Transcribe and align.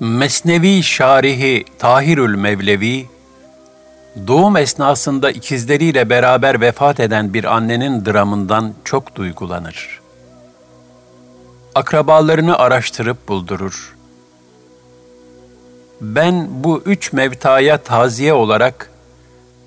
Mesnevi 0.00 0.82
Şarihi 0.82 1.64
Tahirül 1.78 2.34
Mevlevi, 2.34 3.06
doğum 4.26 4.56
esnasında 4.56 5.30
ikizleriyle 5.30 6.10
beraber 6.10 6.60
vefat 6.60 7.00
eden 7.00 7.34
bir 7.34 7.44
annenin 7.44 8.04
dramından 8.04 8.74
çok 8.84 9.14
duygulanır. 9.14 10.00
Akrabalarını 11.74 12.58
araştırıp 12.58 13.28
buldurur. 13.28 13.96
Ben 16.00 16.46
bu 16.50 16.82
üç 16.86 17.12
mevtaya 17.12 17.78
taziye 17.78 18.32
olarak 18.32 18.90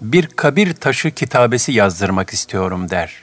bir 0.02 0.28
kabir 0.28 0.74
taşı 0.74 1.12
kitabesi 1.12 1.72
yazdırmak 1.72 2.30
istiyorum 2.30 2.90
der. 2.90 3.14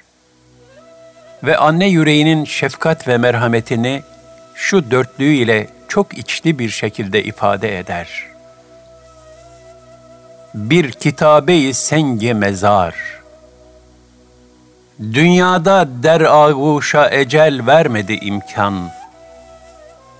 Ve 1.42 1.56
anne 1.56 1.88
yüreğinin 1.88 2.44
şefkat 2.44 3.08
ve 3.08 3.18
merhametini 3.18 4.02
şu 4.54 4.90
dörtlüğü 4.90 5.34
ile 5.34 5.68
çok 5.88 6.18
içli 6.18 6.58
bir 6.58 6.70
şekilde 6.70 7.24
ifade 7.24 7.78
eder. 7.78 8.08
Bir 10.54 10.90
kitabe-i 10.90 11.74
sengi 11.74 12.34
mezar. 12.34 12.94
Dünyada 15.00 15.88
der 16.02 16.20
ağuşa 16.20 17.10
ecel 17.10 17.66
vermedi 17.66 18.12
imkan. 18.12 18.90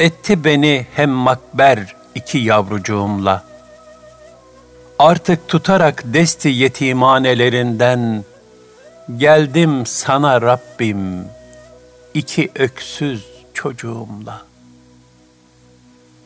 Etti 0.00 0.44
beni 0.44 0.86
hem 0.94 1.10
makber 1.10 1.94
iki 2.14 2.38
yavrucuğumla. 2.38 3.44
Artık 4.98 5.48
tutarak 5.48 6.02
desti 6.04 6.48
yetimanelerinden 6.48 8.24
geldim 9.16 9.86
sana 9.86 10.42
Rabbim 10.42 11.24
iki 12.14 12.50
öksüz 12.54 13.33
çocuğumla.'' 13.54 14.54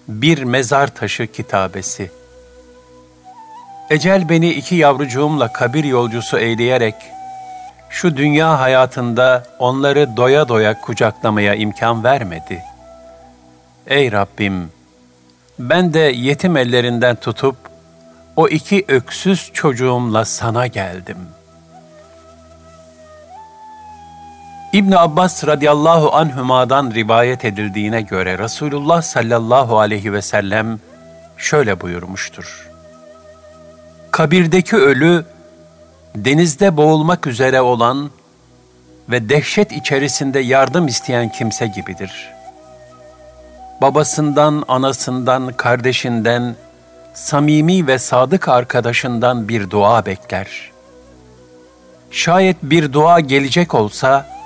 Bir 0.09 0.42
Mezar 0.42 0.95
Taşı 0.95 1.27
Kitabesi 1.27 2.10
Ecel 3.90 4.29
beni 4.29 4.51
iki 4.51 4.74
yavrucuğumla 4.74 5.52
kabir 5.52 5.84
yolcusu 5.84 6.38
eyleyerek, 6.38 6.95
şu 7.90 8.16
dünya 8.16 8.60
hayatında 8.60 9.46
onları 9.59 10.16
doya 10.16 10.49
doya 10.49 10.80
kucaklamaya 10.80 11.54
imkan 11.54 12.04
vermedi. 12.04 12.62
Ey 13.87 14.12
Rabbim! 14.12 14.71
Ben 15.59 15.95
de 15.95 15.99
yetim 15.99 16.56
ellerinden 16.56 17.16
tutup, 17.16 17.56
o 18.37 18.49
iki 18.49 18.84
öksüz 18.88 19.51
çocuğumla 19.52 20.24
sana 20.24 20.66
geldim.'' 20.66 21.37
İbn 24.73 24.93
Abbas 24.93 25.47
radıyallahu 25.47 26.15
anhümadan 26.15 26.91
rivayet 26.95 27.45
edildiğine 27.45 28.02
göre 28.02 28.38
Resulullah 28.38 29.02
sallallahu 29.02 29.79
aleyhi 29.79 30.13
ve 30.13 30.23
sellem 30.23 30.80
şöyle 31.37 31.80
buyurmuştur. 31.80 32.69
Kabirdeki 34.11 34.77
ölü 34.77 35.24
denizde 36.16 36.77
boğulmak 36.77 37.27
üzere 37.27 37.61
olan 37.61 38.11
ve 39.09 39.29
dehşet 39.29 39.73
içerisinde 39.73 40.39
yardım 40.39 40.87
isteyen 40.87 41.29
kimse 41.29 41.66
gibidir. 41.66 42.30
Babasından, 43.83 44.65
anasından, 44.69 45.52
kardeşinden, 45.52 46.57
samimi 47.15 47.87
ve 47.87 47.99
sadık 47.99 48.49
arkadaşından 48.49 49.49
bir 49.49 49.71
dua 49.71 50.07
bekler. 50.07 50.71
Şayet 52.11 52.57
bir 52.63 52.93
dua 52.93 53.21
gelecek 53.21 53.74
olsa, 53.74 54.37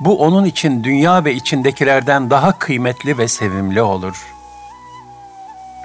bu 0.00 0.18
onun 0.18 0.44
için 0.44 0.84
dünya 0.84 1.24
ve 1.24 1.34
içindekilerden 1.34 2.30
daha 2.30 2.58
kıymetli 2.58 3.18
ve 3.18 3.28
sevimli 3.28 3.82
olur. 3.82 4.26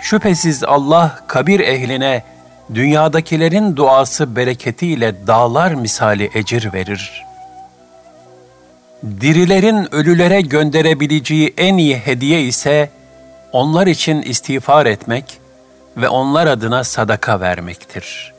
Şüphesiz 0.01 0.63
Allah 0.63 1.19
kabir 1.27 1.59
ehline 1.59 2.23
dünyadakilerin 2.73 3.75
duası 3.75 4.35
bereketiyle 4.35 5.27
dağlar 5.27 5.73
misali 5.73 6.29
ecir 6.33 6.73
verir. 6.73 7.25
Dirilerin 9.21 9.95
ölülere 9.95 10.41
gönderebileceği 10.41 11.53
en 11.57 11.77
iyi 11.77 11.97
hediye 11.97 12.41
ise 12.41 12.89
onlar 13.51 13.87
için 13.87 14.21
istiğfar 14.21 14.85
etmek 14.85 15.39
ve 15.97 16.09
onlar 16.09 16.47
adına 16.47 16.83
sadaka 16.83 17.39
vermektir. 17.39 18.33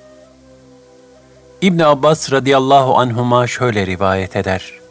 İbn 1.60 1.78
Abbas 1.78 2.32
radıyallahu 2.32 2.98
anhuma 2.98 3.46
şöyle 3.46 3.86
rivayet 3.86 4.36
eder. 4.36 4.83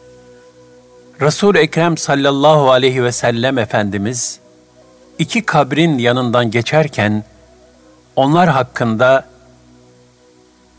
Resul 1.20 1.54
Ekrem 1.54 1.96
sallallahu 1.96 2.70
aleyhi 2.70 3.04
ve 3.04 3.12
sellem 3.12 3.58
Efendimiz 3.58 4.40
iki 5.18 5.42
kabrin 5.42 5.98
yanından 5.98 6.50
geçerken 6.50 7.24
onlar 8.16 8.48
hakkında 8.48 9.24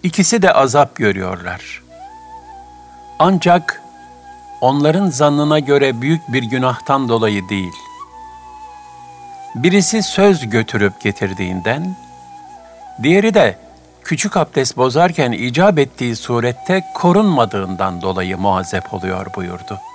ikisi 0.04 0.42
de 0.42 0.54
azap 0.54 0.96
görüyorlar. 0.96 1.84
Ancak 3.20 3.82
onların 4.62 5.10
zannına 5.10 5.60
göre 5.60 6.02
büyük 6.02 6.34
bir 6.34 6.44
günahtan 6.44 7.10
dolayı 7.10 7.50
değil. 7.50 7.76
Birisi 9.56 10.04
söz 10.04 10.50
götürüp 10.50 11.02
getirdiğinden, 11.02 11.96
diğeri 13.04 13.34
de 13.34 13.58
küçük 14.04 14.38
abdest 14.38 14.78
bozarken 14.78 15.32
icap 15.32 15.80
ettiği 15.80 16.16
surette 16.16 16.84
korunmadığından 16.94 18.02
dolayı 18.02 18.38
muazzep 18.38 18.94
oluyor 18.94 19.26
buyurdu.'' 19.36 19.95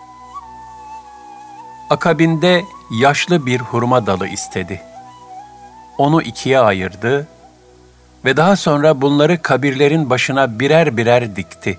Akabinde 1.91 2.65
yaşlı 2.91 3.47
bir 3.47 3.61
hurma 3.61 4.07
dalı 4.07 4.29
istedi. 4.29 4.83
Onu 5.99 6.23
ikiye 6.23 6.59
ayırdı 6.59 7.29
ve 8.25 8.37
daha 8.37 8.57
sonra 8.57 9.01
bunları 9.01 9.43
kabirlerin 9.43 10.11
başına 10.11 10.61
birer 10.61 10.97
birer 10.97 11.37
dikti. 11.37 11.79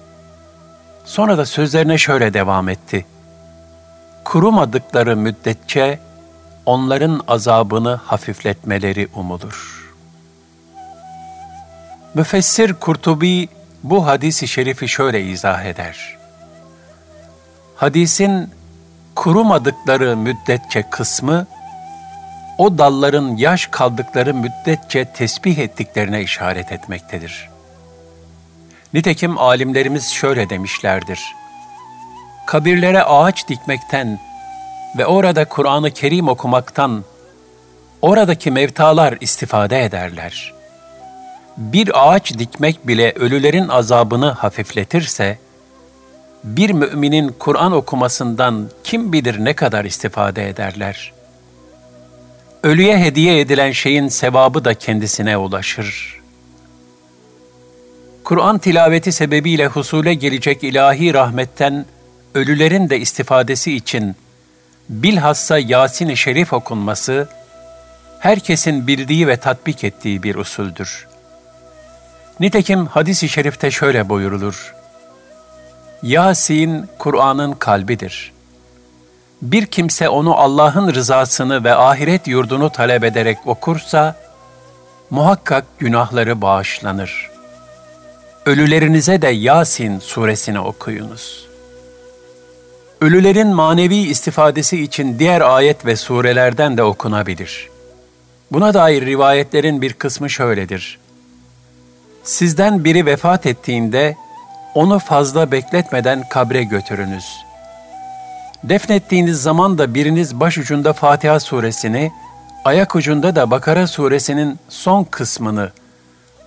Sonra 1.05 1.37
da 1.37 1.45
sözlerine 1.45 1.97
şöyle 1.97 2.33
devam 2.33 2.69
etti. 2.69 3.05
Kurumadıkları 4.23 5.17
müddetçe 5.17 5.99
onların 6.65 7.21
azabını 7.27 7.95
hafifletmeleri 7.95 9.07
umulur. 9.15 9.91
Müfessir 12.13 12.73
Kurtubi 12.73 13.49
bu 13.83 14.07
hadisi 14.07 14.47
şerifi 14.47 14.87
şöyle 14.87 15.23
izah 15.23 15.65
eder. 15.65 16.17
Hadisin 17.75 18.49
kurumadıkları 19.15 20.17
müddetçe 20.17 20.83
kısmı, 20.89 21.47
o 22.57 22.77
dalların 22.77 23.37
yaş 23.37 23.67
kaldıkları 23.67 24.33
müddetçe 24.33 25.05
tesbih 25.05 25.57
ettiklerine 25.57 26.21
işaret 26.21 26.71
etmektedir. 26.71 27.49
Nitekim 28.93 29.37
alimlerimiz 29.37 30.09
şöyle 30.11 30.49
demişlerdir. 30.49 31.19
Kabirlere 32.45 33.03
ağaç 33.03 33.47
dikmekten 33.47 34.19
ve 34.97 35.05
orada 35.05 35.45
Kur'an-ı 35.45 35.91
Kerim 35.91 36.27
okumaktan 36.27 37.03
oradaki 38.01 38.51
mevtalar 38.51 39.17
istifade 39.21 39.83
ederler. 39.83 40.53
Bir 41.57 42.09
ağaç 42.09 42.37
dikmek 42.37 42.87
bile 42.87 43.11
ölülerin 43.11 43.67
azabını 43.67 44.31
hafifletirse, 44.31 45.37
bir 46.43 46.69
müminin 46.69 47.35
Kur'an 47.39 47.71
okumasından 47.71 48.69
kim 48.83 49.13
bilir 49.13 49.45
ne 49.45 49.53
kadar 49.53 49.85
istifade 49.85 50.49
ederler. 50.49 51.13
Ölüye 52.63 52.97
hediye 52.97 53.39
edilen 53.39 53.71
şeyin 53.71 54.07
sevabı 54.07 54.65
da 54.65 54.73
kendisine 54.73 55.37
ulaşır. 55.37 56.21
Kur'an 58.23 58.57
tilaveti 58.57 59.11
sebebiyle 59.11 59.67
husule 59.67 60.13
gelecek 60.13 60.63
ilahi 60.63 61.13
rahmetten 61.13 61.85
ölülerin 62.35 62.89
de 62.89 62.99
istifadesi 62.99 63.75
için 63.75 64.15
bilhassa 64.89 65.59
Yasin-i 65.59 66.17
Şerif 66.17 66.53
okunması, 66.53 67.29
herkesin 68.19 68.87
bildiği 68.87 69.27
ve 69.27 69.37
tatbik 69.37 69.83
ettiği 69.83 70.23
bir 70.23 70.35
usuldür. 70.35 71.07
Nitekim 72.39 72.85
hadis-i 72.85 73.29
şerifte 73.29 73.71
şöyle 73.71 74.09
buyurulur. 74.09 74.80
Yasin, 76.03 76.85
Kur'an'ın 76.99 77.53
kalbidir. 77.53 78.31
Bir 79.41 79.65
kimse 79.65 80.09
onu 80.09 80.35
Allah'ın 80.35 80.93
rızasını 80.93 81.63
ve 81.63 81.75
ahiret 81.75 82.27
yurdunu 82.27 82.69
talep 82.69 83.03
ederek 83.03 83.37
okursa, 83.45 84.15
muhakkak 85.09 85.65
günahları 85.79 86.41
bağışlanır. 86.41 87.29
Ölülerinize 88.45 89.21
de 89.21 89.27
Yasin 89.27 89.99
suresini 89.99 90.59
okuyunuz. 90.59 91.47
Ölülerin 93.01 93.47
manevi 93.47 93.95
istifadesi 93.95 94.83
için 94.83 95.19
diğer 95.19 95.41
ayet 95.41 95.85
ve 95.85 95.95
surelerden 95.95 96.77
de 96.77 96.83
okunabilir. 96.83 97.69
Buna 98.51 98.73
dair 98.73 99.05
rivayetlerin 99.05 99.81
bir 99.81 99.93
kısmı 99.93 100.29
şöyledir. 100.29 100.99
Sizden 102.23 102.83
biri 102.83 103.05
vefat 103.05 103.45
ettiğinde, 103.45 104.15
onu 104.75 104.99
fazla 104.99 105.51
bekletmeden 105.51 106.23
kabre 106.29 106.63
götürünüz. 106.63 107.25
Defnettiğiniz 108.63 109.41
zaman 109.41 109.77
da 109.77 109.93
biriniz 109.93 110.39
başucunda 110.39 110.93
Fatiha 110.93 111.39
suresini, 111.39 112.11
Ayak 112.65 112.95
ucunda 112.95 113.35
da 113.35 113.51
Bakara 113.51 113.87
suresinin 113.87 114.59
son 114.69 115.03
kısmını 115.03 115.71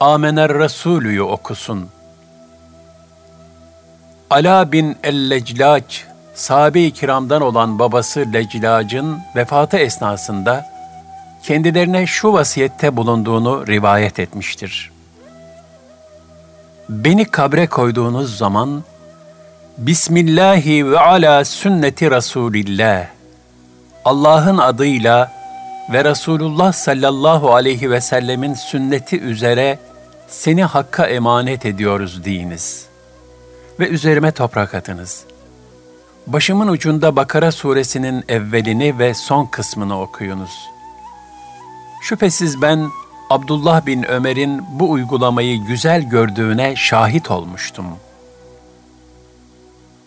Amener 0.01 0.55
Resulü'yü 0.55 1.23
okusun. 1.23 1.89
Ala 4.31 4.73
bin 4.73 4.97
el-Leclac, 5.03 5.97
sahabe-i 6.35 6.91
kiramdan 6.91 7.43
olan 7.43 7.79
babası 7.79 8.21
Leclac'ın 8.33 9.19
vefatı 9.37 9.77
esnasında 9.77 10.67
kendilerine 11.43 12.07
şu 12.07 12.33
vasiyette 12.33 12.97
bulunduğunu 12.97 13.67
rivayet 13.67 14.19
etmiştir. 14.19 14.94
Beni 16.89 17.25
kabre 17.25 17.67
koyduğunuz 17.67 18.39
zaman 18.39 18.85
Bismillahi 19.79 20.91
ve 20.91 21.01
ala 21.01 21.45
sünneti 21.45 22.11
Resulillah 22.11 23.07
Allah'ın 24.05 24.59
adıyla 24.59 25.33
ve 25.93 26.05
Resulullah 26.05 26.73
sallallahu 26.73 27.55
aleyhi 27.55 27.91
ve 27.91 28.01
sellemin 28.01 28.55
sünneti 28.55 29.21
üzere 29.21 29.79
seni 30.29 30.65
Hakk'a 30.65 31.07
emanet 31.07 31.67
ediyoruz 31.67 32.25
deyiniz. 32.25 32.87
Ve 33.81 33.89
üzerime 33.89 34.33
toprak 34.33 34.75
atınız. 34.75 35.25
Başımın 36.27 36.69
ucunda 36.69 37.17
Bakara 37.17 37.53
suresinin 37.53 38.25
evvelini 38.29 38.99
ve 38.99 39.15
son 39.15 39.47
kısmını 39.47 40.01
okuyunuz. 40.01 40.71
Şüphesiz 42.03 42.63
ben 42.63 42.91
Abdullah 43.35 43.87
bin 43.87 44.03
Ömer'in 44.03 44.63
bu 44.73 44.91
uygulamayı 44.91 45.65
güzel 45.65 46.03
gördüğüne 46.03 46.77
şahit 46.77 47.31
olmuştum. 47.31 47.85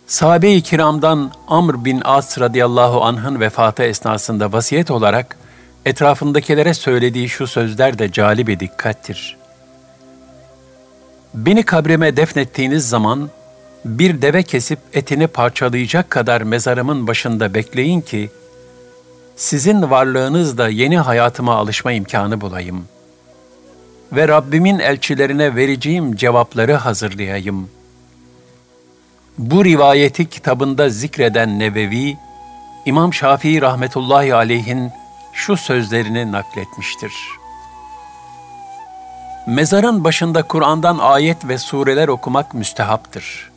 Sahabe-i 0.07 0.61
kiramdan 0.61 1.31
Amr 1.47 1.85
bin 1.85 2.01
As 2.05 2.39
radıyallahu 2.39 3.03
anh'ın 3.03 3.39
vefatı 3.39 3.83
esnasında 3.83 4.53
vasiyet 4.53 4.91
olarak 4.91 5.37
etrafındakilere 5.85 6.73
söylediği 6.73 7.29
şu 7.29 7.47
sözler 7.47 7.99
de 7.99 8.11
calibi 8.11 8.59
dikkattir. 8.59 9.37
Beni 11.33 11.63
kabrime 11.63 12.17
defnettiğiniz 12.17 12.89
zaman 12.89 13.29
bir 13.85 14.21
deve 14.21 14.43
kesip 14.43 14.79
etini 14.93 15.27
parçalayacak 15.27 16.09
kadar 16.09 16.41
mezarımın 16.41 17.07
başında 17.07 17.53
bekleyin 17.53 18.01
ki 18.01 18.29
sizin 19.35 19.89
varlığınızda 19.89 20.69
yeni 20.69 20.99
hayatıma 20.99 21.55
alışma 21.55 21.91
imkanı 21.91 22.41
bulayım 22.41 22.85
ve 24.11 24.27
Rabbimin 24.27 24.79
elçilerine 24.79 25.55
vereceğim 25.55 26.15
cevapları 26.15 26.73
hazırlayayım. 26.73 27.69
Bu 29.37 29.65
rivayeti 29.65 30.29
kitabında 30.29 30.89
zikreden 30.89 31.59
Nebevi, 31.59 32.17
İmam 32.85 33.13
Şafii 33.13 33.61
rahmetullahi 33.61 34.35
aleyhin 34.35 34.91
şu 35.33 35.57
sözlerini 35.57 36.31
nakletmiştir. 36.31 37.13
Mezarın 39.47 40.03
başında 40.03 40.43
Kur'an'dan 40.43 40.97
ayet 40.97 41.47
ve 41.47 41.57
sureler 41.57 42.07
okumak 42.07 42.53
müstehaptır. 42.53 43.51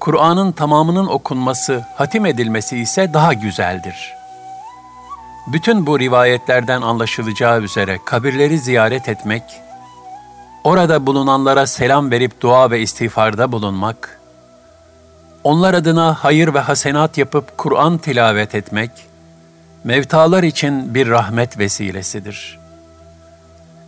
Kur'an'ın 0.00 0.52
tamamının 0.52 1.06
okunması, 1.06 1.84
hatim 1.96 2.26
edilmesi 2.26 2.78
ise 2.78 3.14
daha 3.14 3.32
güzeldir.'' 3.32 4.17
Bütün 5.52 5.86
bu 5.86 5.98
rivayetlerden 5.98 6.82
anlaşılacağı 6.82 7.62
üzere 7.62 7.98
kabirleri 8.04 8.58
ziyaret 8.58 9.08
etmek, 9.08 9.42
orada 10.64 11.06
bulunanlara 11.06 11.66
selam 11.66 12.10
verip 12.10 12.40
dua 12.40 12.70
ve 12.70 12.80
istiğfarda 12.80 13.52
bulunmak, 13.52 14.20
onlar 15.44 15.74
adına 15.74 16.14
hayır 16.14 16.54
ve 16.54 16.58
hasenat 16.58 17.18
yapıp 17.18 17.58
Kur'an 17.58 17.98
tilavet 17.98 18.54
etmek, 18.54 18.90
mevtalar 19.84 20.42
için 20.42 20.94
bir 20.94 21.08
rahmet 21.08 21.58
vesilesidir. 21.58 22.58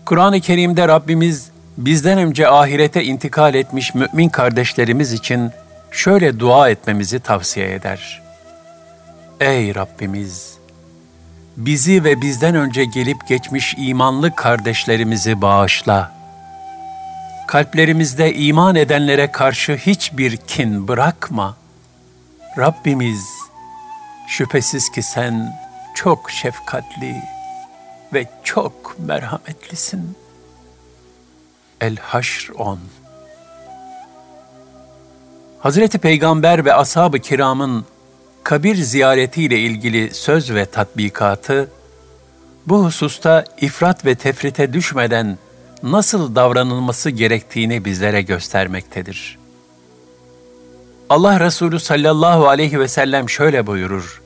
Kur'an-ı 0.05 0.41
Kerim'de 0.41 0.89
Rabbimiz 0.89 1.51
bizden 1.79 2.19
önce 2.19 2.49
ahirete 2.49 3.05
intikal 3.05 3.55
etmiş 3.55 3.95
mümin 3.95 4.29
kardeşlerimiz 4.29 5.12
için 5.12 5.51
şöyle 5.91 6.41
dua 6.41 6.71
etmemizi 6.71 7.21
tavsiye 7.21 7.75
eder. 7.75 8.23
Ey 9.41 9.75
Rabbimiz! 9.75 10.60
Bizi 11.56 12.05
ve 12.05 12.20
bizden 12.20 12.55
önce 12.55 12.85
gelip 12.85 13.29
geçmiş 13.29 13.75
imanlı 13.79 14.35
kardeşlerimizi 14.35 15.43
bağışla. 15.43 16.12
Kalplerimizde 17.49 18.35
iman 18.35 18.76
edenlere 18.76 19.32
karşı 19.32 19.76
hiçbir 19.76 20.37
kin 20.37 20.88
bırakma. 20.88 21.56
Rabbimiz, 22.58 23.25
şüphesiz 24.29 24.91
ki 24.91 25.02
sen 25.02 25.61
çok 25.94 26.31
şefkatli 26.31 27.23
ve 28.14 28.26
çok 28.44 28.97
merhametlisin. 28.99 30.17
El-Haşr 31.81 32.50
10 32.58 32.79
Hazreti 35.61 35.99
Peygamber 35.99 36.64
ve 36.64 36.75
ashab-ı 36.75 37.19
kiramın 37.19 37.87
kabir 38.43 38.77
ziyaretiyle 38.77 39.59
ilgili 39.59 40.15
söz 40.15 40.55
ve 40.55 40.67
tatbikatı, 40.67 41.71
bu 42.67 42.85
hususta 42.85 43.45
ifrat 43.61 44.05
ve 44.05 44.15
tefrite 44.15 44.73
düşmeden 44.73 45.39
nasıl 45.83 46.35
davranılması 46.35 47.11
gerektiğini 47.11 47.85
bizlere 47.85 48.23
göstermektedir. 48.23 49.39
Allah 51.09 51.41
Resulü 51.41 51.81
sallallahu 51.81 52.49
aleyhi 52.49 52.81
ve 52.81 52.89
sellem 52.89 53.29
şöyle 53.29 53.67
buyurur. 53.67 54.23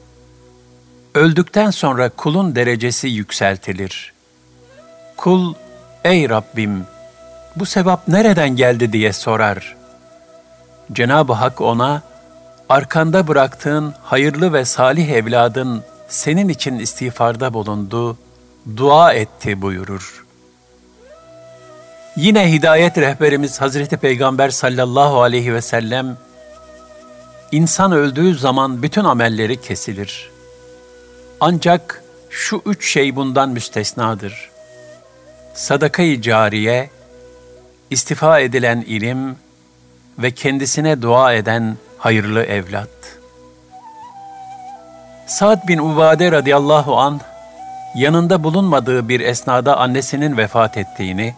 Öldükten 1.15 1.71
sonra 1.71 2.09
kulun 2.09 2.55
derecesi 2.55 3.09
yükseltilir. 3.09 4.13
Kul, 5.17 5.55
ey 6.05 6.29
Rabbim, 6.29 6.87
bu 7.57 7.67
sevap 7.67 8.09
nereden 8.09 8.57
geldi 8.57 8.93
diye 8.93 9.13
sorar. 9.13 9.77
Cenab-ı 10.93 11.33
Hak 11.33 11.61
ona, 11.61 12.03
arkanda 12.69 13.29
bıraktığın 13.29 13.95
hayırlı 14.03 14.53
ve 14.53 14.65
salih 14.65 15.11
evladın 15.11 15.83
senin 16.09 16.49
için 16.49 16.79
istiğfarda 16.79 17.55
bulundu, 17.55 18.19
dua 18.77 19.13
etti 19.13 19.63
buyurur. 19.63 20.25
Yine 22.17 22.53
hidayet 22.53 22.99
rehberimiz 22.99 23.61
Hazreti 23.61 23.97
Peygamber 23.97 24.51
sallallahu 24.51 25.23
aleyhi 25.23 25.55
ve 25.55 25.63
sellem, 25.63 26.17
insan 27.53 27.93
öldüğü 27.93 28.35
zaman 28.35 28.83
bütün 28.83 29.05
amelleri 29.05 29.61
kesilir. 29.61 30.31
Ancak 31.41 32.03
şu 32.31 32.63
üç 32.67 32.93
şey 32.93 33.17
bundan 33.17 33.51
müstesnadır. 33.51 34.51
Sadakayı 35.55 36.21
cariye, 36.21 36.91
istifa 37.91 38.41
edilen 38.41 38.81
ilim 38.81 39.37
ve 40.19 40.31
kendisine 40.31 41.03
dua 41.03 41.35
eden 41.35 41.77
hayırlı 42.05 42.43
evlat. 42.43 43.19
Sa'd 45.27 45.69
bin 45.69 45.79
Ubade 45.79 46.33
radıyallahu 46.33 46.97
an 46.99 47.21
yanında 47.95 48.45
bulunmadığı 48.45 49.09
bir 49.09 49.21
esnada 49.21 49.77
annesinin 49.77 50.37
vefat 50.37 50.79
ettiğini, 50.79 51.35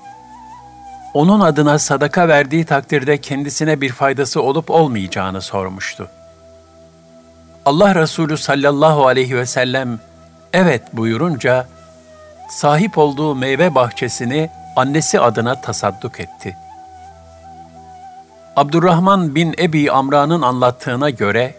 onun 1.15 1.41
adına 1.41 1.79
sadaka 1.79 2.29
verdiği 2.29 2.65
takdirde 2.65 3.19
kendisine 3.19 3.81
bir 3.81 3.93
faydası 3.93 4.43
olup 4.43 4.71
olmayacağını 4.71 5.43
sormuştu. 5.43 6.09
Allah 7.65 7.95
Resulü 7.95 8.37
sallallahu 8.37 9.07
aleyhi 9.07 9.37
ve 9.37 9.47
sellem 9.47 10.01
evet 10.53 10.83
buyurunca 10.93 11.67
sahip 12.51 12.99
olduğu 12.99 13.35
meyve 13.35 13.75
bahçesini 13.75 14.51
annesi 14.77 15.21
adına 15.21 15.61
tasadduk 15.61 16.21
etti.'' 16.21 16.66
Abdurrahman 18.57 19.35
bin 19.35 19.55
Ebi 19.59 19.93
Amra'nın 19.93 20.43
anlattığına 20.43 21.11
göre 21.11 21.55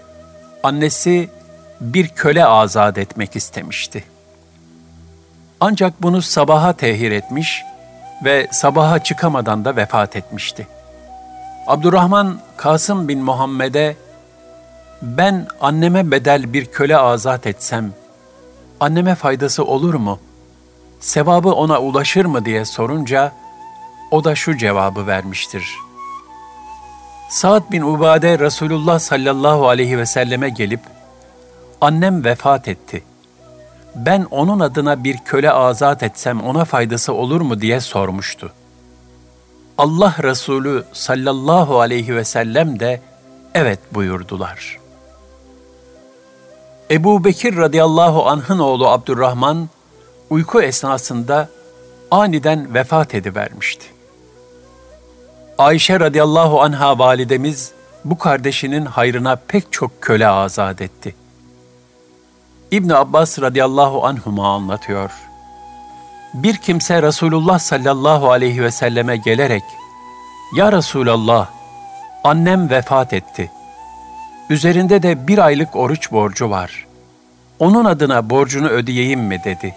annesi 0.63 1.30
bir 1.82 2.08
köle 2.08 2.46
azat 2.46 2.98
etmek 2.98 3.36
istemişti. 3.36 4.04
Ancak 5.60 6.01
bunu 6.01 6.22
sabaha 6.22 6.74
tehir 6.74 7.12
etmiş 7.12 7.63
ve 8.25 8.48
sabaha 8.51 9.04
çıkamadan 9.04 9.66
da 9.66 9.75
vefat 9.75 10.16
etmişti. 10.16 10.68
Abdurrahman 11.68 12.39
Kasım 12.58 13.08
bin 13.08 13.24
Muhammed'e 13.24 13.96
ben 15.01 15.48
anneme 15.62 16.12
bedel 16.12 16.54
bir 16.54 16.66
köle 16.66 16.98
azat 16.98 17.48
etsem 17.48 17.94
anneme 18.80 19.16
faydası 19.16 19.66
olur 19.66 19.94
mu? 19.94 20.20
Sevabı 21.00 21.50
ona 21.50 21.82
ulaşır 21.82 22.25
mı 22.25 22.46
diye 22.46 22.66
sorunca 22.66 23.32
o 24.12 24.24
da 24.24 24.36
şu 24.36 24.58
cevabı 24.58 25.08
vermiştir.'' 25.08 25.87
Sa'd 27.29 27.72
bin 27.72 27.81
Ubade 27.81 28.39
Resulullah 28.39 29.00
sallallahu 29.00 29.67
aleyhi 29.67 29.98
ve 29.98 30.05
selleme 30.05 30.50
gelip, 30.50 30.79
annem 31.81 32.25
vefat 32.25 32.67
etti. 32.67 33.03
Ben 33.96 34.27
onun 34.31 34.60
adına 34.60 35.03
bir 35.03 35.17
köle 35.17 35.51
azat 35.51 36.03
etsem 36.03 36.41
ona 36.41 36.65
faydası 36.65 37.13
olur 37.13 37.41
mu 37.41 37.62
diye 37.62 37.79
sormuştu. 37.79 38.51
Allah 39.77 40.15
Resulü 40.24 40.84
sallallahu 40.93 41.79
aleyhi 41.79 42.15
ve 42.15 42.24
sellem 42.24 42.79
de 42.79 43.01
evet 43.53 43.79
buyurdular. 43.93 44.77
Ebu 46.91 47.24
Bekir 47.24 47.57
radıyallahu 47.57 48.27
anh'ın 48.27 48.60
oğlu 48.60 48.88
Abdurrahman, 48.88 49.69
uyku 50.29 50.62
esnasında 50.62 51.50
aniden 52.12 52.74
vefat 52.74 53.15
edivermişti. 53.15 53.97
Ayşe 55.58 56.00
radıyallahu 56.00 56.62
anha 56.62 57.00
validemiz 57.00 57.72
bu 58.06 58.18
kardeşinin 58.18 58.86
hayrına 58.86 59.36
pek 59.48 59.72
çok 59.72 60.02
köle 60.02 60.28
azat 60.28 60.82
etti. 60.82 61.16
İbn 62.72 62.90
Abbas 62.90 63.42
radıyallahu 63.42 64.06
anhuma 64.06 64.56
anlatıyor. 64.56 65.12
Bir 66.34 66.58
kimse 66.58 67.02
Resulullah 67.02 67.60
sallallahu 67.60 68.32
aleyhi 68.32 68.64
ve 68.64 68.72
selleme 68.72 69.18
gelerek, 69.18 69.64
Ya 70.56 70.72
Resulallah, 70.72 71.50
annem 72.24 72.70
vefat 72.70 73.14
etti. 73.14 73.52
Üzerinde 74.50 75.04
de 75.04 75.28
bir 75.28 75.38
aylık 75.38 75.76
oruç 75.76 76.12
borcu 76.12 76.50
var. 76.50 76.86
Onun 77.60 77.86
adına 77.86 78.30
borcunu 78.30 78.68
ödeyeyim 78.68 79.20
mi 79.20 79.42
dedi. 79.44 79.76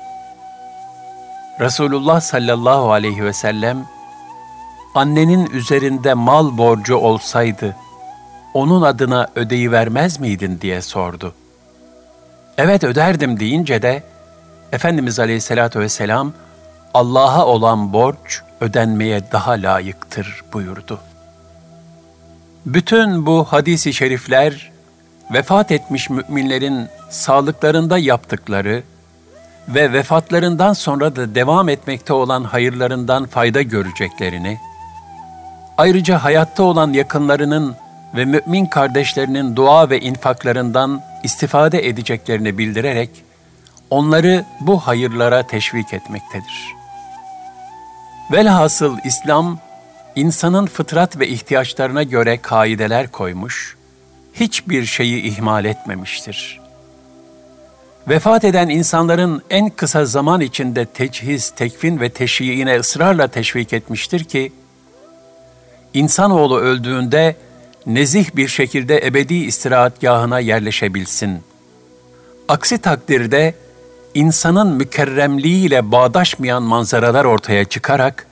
Resulullah 1.61 2.21
sallallahu 2.21 2.93
aleyhi 2.93 3.25
ve 3.25 3.33
sellem, 3.33 3.87
annenin 4.95 5.51
üzerinde 5.51 6.15
mal 6.15 6.59
borcu 6.59 6.97
olsaydı, 6.97 7.77
onun 8.55 8.83
adına 8.83 9.29
ödeyi 9.35 9.73
vermez 9.73 10.21
miydin 10.21 10.61
diye 10.61 10.83
sordu. 10.83 11.35
Evet 12.59 12.85
öderdim 12.85 13.41
deyince 13.41 13.83
de, 13.83 14.03
Efendimiz 14.73 15.21
Aleyhisselatü 15.21 15.81
Vesselam, 15.81 16.33
Allah'a 16.95 17.47
olan 17.47 17.93
borç 17.93 18.43
ödenmeye 18.61 19.33
daha 19.33 19.53
layıktır 19.53 20.43
buyurdu. 20.53 21.01
Bütün 22.67 23.27
bu 23.27 23.45
hadisi 23.45 23.93
şerifler, 23.93 24.71
vefat 25.33 25.73
etmiş 25.73 26.11
müminlerin 26.11 26.89
sağlıklarında 27.11 27.99
yaptıkları 27.99 28.83
ve 29.69 29.93
vefatlarından 29.93 30.73
sonra 30.73 31.17
da 31.17 31.35
devam 31.35 31.69
etmekte 31.69 32.13
olan 32.13 32.45
hayırlarından 32.45 33.27
fayda 33.27 33.63
göreceklerini, 33.63 34.59
ayrıca 35.81 36.25
hayatta 36.25 36.63
olan 36.63 36.93
yakınlarının 36.93 37.77
ve 38.15 38.25
mümin 38.25 38.67
kardeşlerinin 38.67 39.57
dua 39.57 39.91
ve 39.91 40.01
infaklarından 40.01 41.03
istifade 41.23 41.89
edeceklerini 41.89 42.59
bildirerek, 42.59 43.11
onları 43.91 44.45
bu 44.61 44.79
hayırlara 44.79 45.43
teşvik 45.43 45.95
etmektedir. 45.95 46.75
Velhasıl 48.33 48.97
İslam, 49.05 49.59
insanın 50.17 50.67
fıtrat 50.67 51.19
ve 51.19 51.29
ihtiyaçlarına 51.29 52.03
göre 52.03 52.39
kaideler 52.39 53.09
koymuş, 53.09 53.77
hiçbir 54.35 54.85
şeyi 54.85 55.23
ihmal 55.23 55.65
etmemiştir. 55.65 56.61
Vefat 58.09 58.45
eden 58.45 58.69
insanların 58.69 59.43
en 59.51 59.71
kısa 59.71 60.05
zaman 60.05 60.41
içinde 60.41 60.85
teçhiz, 60.85 61.51
tekfin 61.51 62.01
ve 62.01 62.11
teşyiine 62.11 62.79
ısrarla 62.79 63.29
teşvik 63.29 63.73
etmiştir 63.73 64.25
ki, 64.25 64.53
insanoğlu 65.95 66.59
öldüğünde 66.59 67.37
nezih 67.87 68.37
bir 68.37 68.49
şekilde 68.49 69.07
ebedi 69.07 69.35
istirahatgahına 69.35 70.41
yerleşebilsin. 70.41 71.43
Aksi 72.49 72.79
takdirde 72.79 73.55
insanın 74.15 74.69
mükerremliğiyle 74.69 75.93
bağdaşmayan 75.93 76.63
manzaralar 76.63 77.25
ortaya 77.25 77.65
çıkarak 77.65 78.27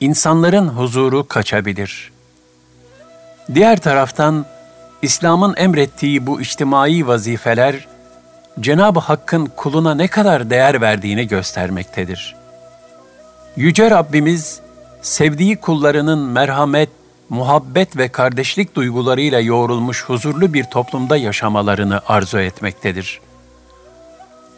insanların 0.00 0.68
huzuru 0.68 1.28
kaçabilir. 1.28 2.12
Diğer 3.54 3.80
taraftan 3.80 4.46
İslam'ın 5.02 5.54
emrettiği 5.56 6.26
bu 6.26 6.40
içtimai 6.40 7.06
vazifeler 7.06 7.88
Cenab-ı 8.60 9.00
Hakk'ın 9.00 9.46
kuluna 9.56 9.94
ne 9.94 10.08
kadar 10.08 10.50
değer 10.50 10.80
verdiğini 10.80 11.26
göstermektedir. 11.28 12.36
Yüce 13.56 13.90
Rabbimiz 13.90 14.60
sevdiği 15.02 15.56
kullarının 15.56 16.18
merhamet, 16.18 16.88
muhabbet 17.28 17.96
ve 17.96 18.08
kardeşlik 18.08 18.74
duygularıyla 18.74 19.40
yoğrulmuş 19.40 20.04
huzurlu 20.04 20.54
bir 20.54 20.64
toplumda 20.64 21.16
yaşamalarını 21.16 22.00
arzu 22.06 22.38
etmektedir. 22.38 23.20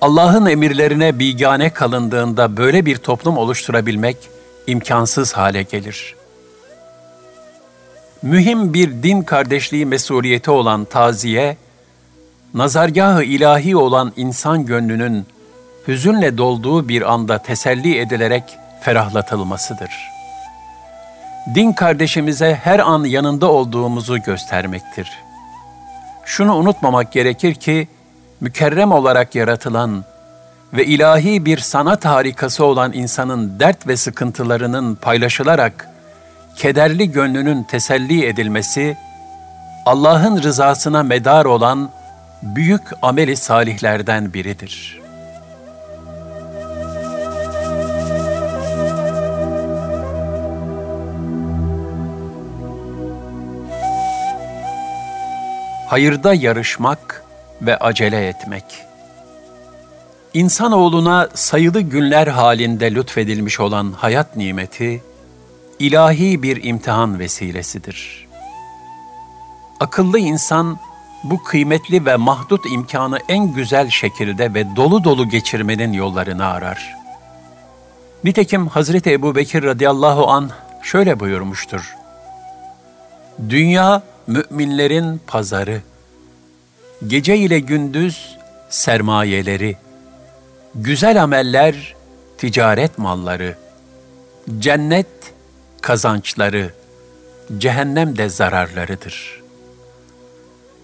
Allah'ın 0.00 0.46
emirlerine 0.46 1.18
bigane 1.18 1.70
kalındığında 1.70 2.56
böyle 2.56 2.86
bir 2.86 2.96
toplum 2.96 3.38
oluşturabilmek 3.38 4.16
imkansız 4.66 5.32
hale 5.32 5.62
gelir. 5.62 6.14
Mühim 8.22 8.74
bir 8.74 9.02
din 9.02 9.22
kardeşliği 9.22 9.86
mesuliyeti 9.86 10.50
olan 10.50 10.84
taziye, 10.84 11.56
nazargahı 12.54 13.22
ilahi 13.22 13.76
olan 13.76 14.12
insan 14.16 14.66
gönlünün 14.66 15.26
hüzünle 15.88 16.38
dolduğu 16.38 16.88
bir 16.88 17.12
anda 17.12 17.38
teselli 17.38 17.98
edilerek 17.98 18.44
ferahlatılmasıdır.'' 18.80 20.13
Din 21.54 21.72
kardeşimize 21.72 22.54
her 22.62 22.78
an 22.78 23.04
yanında 23.04 23.50
olduğumuzu 23.50 24.22
göstermektir. 24.22 25.10
Şunu 26.24 26.56
unutmamak 26.56 27.12
gerekir 27.12 27.54
ki, 27.54 27.88
mükerrem 28.40 28.92
olarak 28.92 29.34
yaratılan 29.34 30.04
ve 30.72 30.86
ilahi 30.86 31.44
bir 31.44 31.58
sanat 31.58 32.04
harikası 32.04 32.64
olan 32.64 32.92
insanın 32.92 33.60
dert 33.60 33.86
ve 33.86 33.96
sıkıntılarının 33.96 34.94
paylaşılarak 34.94 35.88
kederli 36.56 37.12
gönlünün 37.12 37.62
teselli 37.62 38.26
edilmesi, 38.26 38.96
Allah'ın 39.86 40.42
rızasına 40.42 41.02
medar 41.02 41.44
olan 41.44 41.90
büyük 42.42 42.82
ameli 43.02 43.36
salihlerden 43.36 44.34
biridir.'' 44.34 45.03
Hayırda 55.94 56.34
yarışmak 56.34 57.24
ve 57.62 57.76
acele 57.76 58.28
etmek. 58.28 58.64
İnsanoğluna 60.34 61.28
sayılı 61.34 61.80
günler 61.80 62.26
halinde 62.26 62.94
lütfedilmiş 62.94 63.60
olan 63.60 63.92
hayat 63.92 64.36
nimeti, 64.36 65.02
ilahi 65.78 66.42
bir 66.42 66.64
imtihan 66.64 67.18
vesilesidir. 67.18 68.28
Akıllı 69.80 70.18
insan, 70.18 70.78
bu 71.24 71.42
kıymetli 71.42 72.06
ve 72.06 72.16
mahdut 72.16 72.66
imkanı 72.72 73.18
en 73.28 73.54
güzel 73.54 73.90
şekilde 73.90 74.54
ve 74.54 74.76
dolu 74.76 75.04
dolu 75.04 75.28
geçirmenin 75.28 75.92
yollarını 75.92 76.46
arar. 76.46 76.94
Nitekim 78.24 78.66
Hazreti 78.66 79.12
Ebu 79.12 79.34
Bekir 79.34 79.62
radıyallahu 79.62 80.30
an 80.30 80.50
şöyle 80.82 81.20
buyurmuştur. 81.20 81.96
Dünya 83.48 84.02
müminlerin 84.26 85.20
pazarı, 85.26 85.82
gece 87.06 87.36
ile 87.36 87.58
gündüz 87.58 88.36
sermayeleri, 88.70 89.76
güzel 90.74 91.22
ameller 91.22 91.94
ticaret 92.38 92.98
malları, 92.98 93.56
cennet 94.58 95.06
kazançları, 95.82 96.74
cehennem 97.58 98.18
de 98.18 98.28
zararlarıdır. 98.28 99.42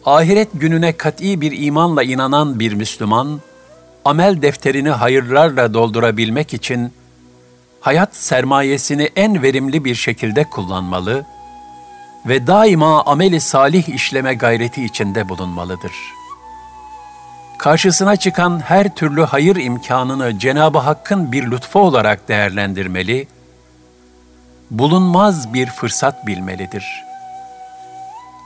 Ahiret 0.05 0.49
gününe 0.55 0.93
kat'i 0.93 1.41
bir 1.41 1.59
imanla 1.59 2.03
inanan 2.03 2.61
bir 2.61 2.73
Müslüman, 2.73 3.41
amel 4.05 4.43
defterini 4.43 4.91
hayırlarla 4.91 5.75
doldurabilmek 5.75 6.55
için 6.55 6.93
hayat 7.81 8.17
sermayesini 8.17 9.11
en 9.17 9.43
verimli 9.43 9.85
bir 9.85 9.95
şekilde 9.95 10.45
kullanmalı 10.45 11.25
ve 12.27 12.47
daima 12.47 13.03
ameli 13.05 13.41
salih 13.41 13.89
işleme 13.89 14.35
gayreti 14.35 14.85
içinde 14.85 15.29
bulunmalıdır. 15.29 15.93
Karşısına 17.59 18.17
çıkan 18.17 18.61
her 18.61 18.95
türlü 18.95 19.25
hayır 19.25 19.57
imkanını 19.57 20.39
Cenab-ı 20.39 20.79
Hakk'ın 20.79 21.33
bir 21.33 21.51
lütfu 21.51 21.81
olarak 21.81 22.29
değerlendirmeli, 22.29 23.29
bulunmaz 24.71 25.55
bir 25.55 25.67
fırsat 25.67 26.27
bilmelidir. 26.27 27.05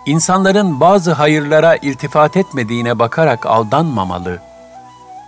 İnsanların 0.07 0.81
bazı 0.81 1.12
hayırlara 1.12 1.76
iltifat 1.76 2.37
etmediğine 2.37 2.99
bakarak 2.99 3.47
aldanmamalı, 3.47 4.38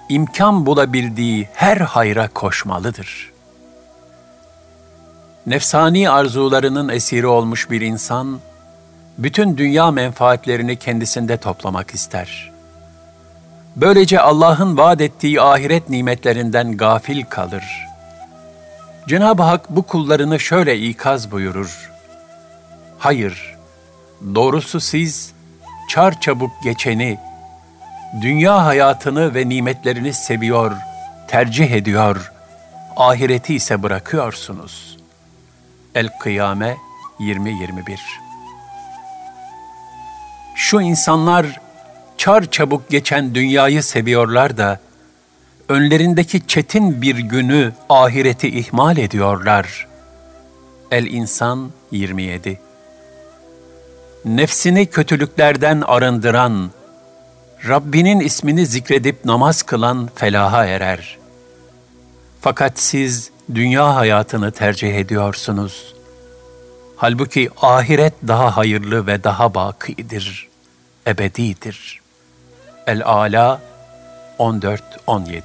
imkan 0.08 0.66
bulabildiği 0.66 1.48
her 1.54 1.76
hayra 1.76 2.28
koşmalıdır.'' 2.28 3.35
Nefsani 5.46 6.10
arzularının 6.10 6.88
esiri 6.88 7.26
olmuş 7.26 7.70
bir 7.70 7.80
insan, 7.80 8.40
bütün 9.18 9.56
dünya 9.56 9.90
menfaatlerini 9.90 10.76
kendisinde 10.76 11.36
toplamak 11.36 11.90
ister. 11.90 12.52
Böylece 13.76 14.20
Allah'ın 14.20 14.76
vaat 14.76 15.00
ettiği 15.00 15.40
ahiret 15.40 15.90
nimetlerinden 15.90 16.76
gafil 16.76 17.24
kalır. 17.24 17.64
Cenab-ı 19.08 19.42
Hak 19.42 19.70
bu 19.70 19.82
kullarını 19.82 20.40
şöyle 20.40 20.78
ikaz 20.78 21.30
buyurur. 21.30 21.90
Hayır, 22.98 23.56
doğrusu 24.34 24.80
siz 24.80 25.32
çar 25.88 26.20
çabuk 26.20 26.50
geçeni, 26.62 27.18
dünya 28.22 28.64
hayatını 28.64 29.34
ve 29.34 29.48
nimetlerini 29.48 30.12
seviyor, 30.12 30.72
tercih 31.28 31.70
ediyor 31.70 32.32
ahireti 32.96 33.54
ise 33.54 33.82
bırakıyorsunuz. 33.82 34.95
El-Kıyame 35.96 36.76
20-21 37.20 37.98
Şu 40.54 40.80
insanlar 40.80 41.60
çar 42.16 42.50
çabuk 42.50 42.90
geçen 42.90 43.34
dünyayı 43.34 43.82
seviyorlar 43.82 44.56
da, 44.56 44.80
önlerindeki 45.68 46.46
çetin 46.46 47.02
bir 47.02 47.18
günü, 47.18 47.72
ahireti 47.88 48.48
ihmal 48.58 48.96
ediyorlar. 48.96 49.86
El-İnsan 50.90 51.70
27 51.90 52.60
Nefsini 54.24 54.86
kötülüklerden 54.86 55.80
arındıran, 55.80 56.70
Rabbinin 57.68 58.20
ismini 58.20 58.66
zikredip 58.66 59.24
namaz 59.24 59.62
kılan 59.62 60.10
felaha 60.14 60.66
erer. 60.66 61.18
Fakat 62.40 62.78
siz 62.78 63.35
dünya 63.54 63.94
hayatını 63.94 64.52
tercih 64.52 64.94
ediyorsunuz. 64.94 65.94
Halbuki 66.96 67.50
ahiret 67.62 68.14
daha 68.28 68.56
hayırlı 68.56 69.06
ve 69.06 69.24
daha 69.24 69.54
bakidir, 69.54 70.48
ebedidir. 71.06 72.00
El-Ala 72.86 73.60
14-17 74.38 75.40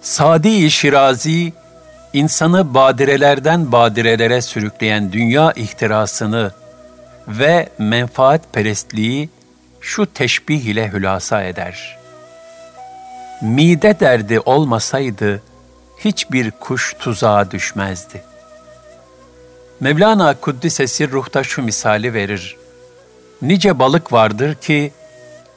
Sadi 0.00 0.70
Şirazi, 0.70 1.52
insanı 2.12 2.74
badirelerden 2.74 3.72
badirelere 3.72 4.42
sürükleyen 4.42 5.12
dünya 5.12 5.52
ihtirasını 5.52 6.52
ve 7.28 7.68
menfaat 7.78 8.52
perestliği 8.52 9.30
şu 9.80 10.12
teşbih 10.14 10.64
ile 10.64 10.92
hülasa 10.92 11.42
eder. 11.42 11.98
Mide 13.42 14.00
derdi 14.00 14.40
olmasaydı 14.40 15.42
hiçbir 16.04 16.50
kuş 16.50 16.94
tuzağa 16.98 17.50
düşmezdi. 17.50 18.22
Mevlana 19.80 20.34
Kuddisesi 20.34 21.10
ruhta 21.10 21.44
şu 21.44 21.62
misali 21.62 22.14
verir. 22.14 22.56
Nice 23.42 23.78
balık 23.78 24.12
vardır 24.12 24.54
ki 24.54 24.92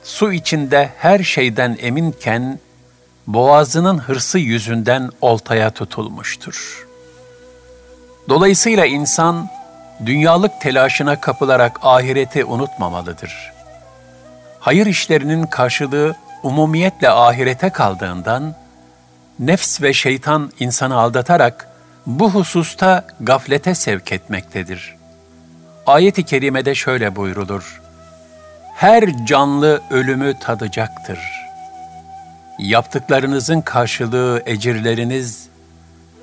su 0.03 0.33
içinde 0.33 0.89
her 0.97 1.23
şeyden 1.23 1.77
eminken 1.81 2.59
boğazının 3.27 3.97
hırsı 3.97 4.39
yüzünden 4.39 5.09
oltaya 5.21 5.71
tutulmuştur. 5.71 6.87
Dolayısıyla 8.29 8.85
insan 8.85 9.49
dünyalık 10.05 10.61
telaşına 10.61 11.21
kapılarak 11.21 11.79
ahireti 11.81 12.45
unutmamalıdır. 12.45 13.53
Hayır 14.59 14.85
işlerinin 14.85 15.43
karşılığı 15.43 16.15
umumiyetle 16.43 17.09
ahirete 17.09 17.69
kaldığından 17.69 18.55
nefs 19.39 19.81
ve 19.81 19.93
şeytan 19.93 20.51
insanı 20.59 20.95
aldatarak 20.95 21.67
bu 22.05 22.31
hususta 22.31 23.05
gaflete 23.19 23.75
sevk 23.75 24.11
etmektedir. 24.11 24.95
Ayet-i 25.87 26.23
kerimede 26.23 26.75
şöyle 26.75 27.15
buyrulur. 27.15 27.81
Her 28.75 29.25
canlı 29.25 29.81
ölümü 29.89 30.33
tadacaktır. 30.39 31.19
Yaptıklarınızın 32.59 33.61
karşılığı 33.61 34.43
ecirleriniz 34.45 35.47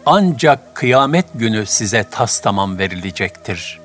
ancak 0.06 0.74
kıyamet 0.74 1.26
günü 1.34 1.66
size 1.66 2.04
tas 2.10 2.40
tamam 2.40 2.78
verilecektir. 2.78 3.80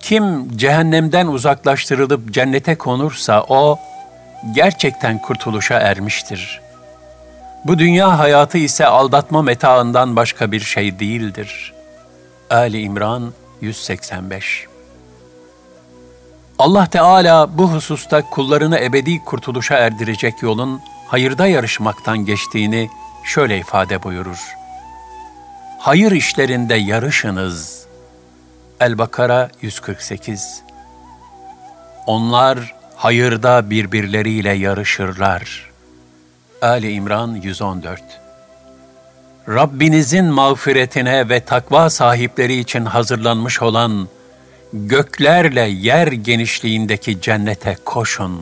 Kim 0.00 0.56
cehennemden 0.56 1.26
uzaklaştırılıp 1.26 2.32
cennete 2.34 2.74
konursa 2.74 3.44
o 3.48 3.78
gerçekten 4.54 5.18
kurtuluşa 5.18 5.74
ermiştir. 5.74 6.61
Bu 7.64 7.78
dünya 7.78 8.18
hayatı 8.18 8.58
ise 8.58 8.86
aldatma 8.86 9.42
metaından 9.42 10.16
başka 10.16 10.52
bir 10.52 10.60
şey 10.60 10.98
değildir. 10.98 11.72
Ali 12.50 12.80
İmran 12.80 13.32
185 13.60 14.66
Allah 16.58 16.86
Teala 16.86 17.58
bu 17.58 17.72
hususta 17.72 18.30
kullarını 18.30 18.78
ebedi 18.78 19.24
kurtuluşa 19.24 19.74
erdirecek 19.74 20.42
yolun 20.42 20.80
hayırda 21.08 21.46
yarışmaktan 21.46 22.18
geçtiğini 22.18 22.90
şöyle 23.24 23.58
ifade 23.58 24.02
buyurur. 24.02 24.54
Hayır 25.78 26.12
işlerinde 26.12 26.74
yarışınız. 26.74 27.86
El-Bakara 28.80 29.50
148 29.62 30.62
Onlar 32.06 32.74
hayırda 32.96 33.70
birbirleriyle 33.70 34.52
yarışırlar. 34.52 35.71
Ali 36.62 36.92
İmran 36.92 37.34
114 37.34 38.02
Rabbinizin 39.48 40.24
mağfiretine 40.24 41.28
ve 41.28 41.40
takva 41.40 41.90
sahipleri 41.90 42.58
için 42.58 42.84
hazırlanmış 42.84 43.62
olan 43.62 44.08
göklerle 44.72 45.60
yer 45.60 46.06
genişliğindeki 46.06 47.20
cennete 47.20 47.76
koşun. 47.84 48.40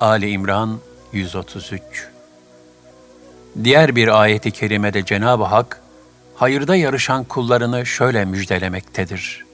Ali 0.00 0.30
İmran 0.30 0.78
133 1.12 2.08
Diğer 3.64 3.96
bir 3.96 4.20
ayeti 4.20 4.50
kerimede 4.50 5.04
Cenab-ı 5.04 5.44
Hak, 5.44 5.80
hayırda 6.34 6.76
yarışan 6.76 7.24
kullarını 7.24 7.86
şöyle 7.86 8.24
müjdelemektedir. 8.24 9.44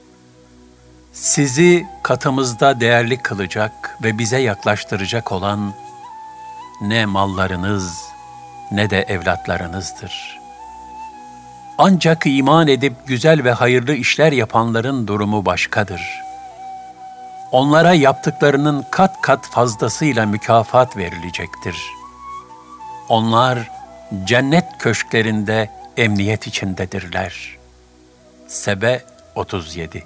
Sizi 1.13 1.85
katımızda 2.03 2.79
değerli 2.79 3.17
kılacak 3.17 3.97
ve 4.03 4.17
bize 4.17 4.37
yaklaştıracak 4.37 5.31
olan 5.31 5.73
ne 6.81 7.05
mallarınız 7.05 8.11
ne 8.71 8.89
de 8.89 9.01
evlatlarınızdır. 9.01 10.39
Ancak 11.77 12.23
iman 12.25 12.67
edip 12.67 12.93
güzel 13.07 13.43
ve 13.43 13.51
hayırlı 13.51 13.93
işler 13.93 14.31
yapanların 14.31 15.07
durumu 15.07 15.45
başkadır. 15.45 16.01
Onlara 17.51 17.93
yaptıklarının 17.93 18.85
kat 18.91 19.21
kat 19.21 19.45
fazlasıyla 19.45 20.25
mükafat 20.25 20.97
verilecektir. 20.97 21.75
Onlar 23.09 23.71
cennet 24.23 24.77
köşklerinde 24.79 25.69
emniyet 25.97 26.47
içindedirler. 26.47 27.57
Sebe 28.47 29.03
37 29.35 30.03